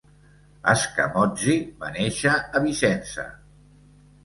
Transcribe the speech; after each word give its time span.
Scamozzi 0.83 1.59
va 1.85 1.91
néixer 1.99 2.35
a 2.61 2.65
Vicenza. 2.67 3.29